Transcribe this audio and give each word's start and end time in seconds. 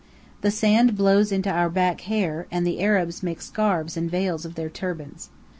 The 0.41 0.49
sand 0.49 0.97
blows 0.97 1.31
into 1.31 1.51
our 1.51 1.69
back 1.69 2.01
hair, 2.01 2.47
and 2.49 2.65
the 2.65 2.81
Arabs 2.81 3.21
make 3.21 3.39
scarves 3.39 3.95
and 3.95 4.09
veils 4.09 4.45
of 4.45 4.55
their 4.55 4.67
turbans. 4.67 5.29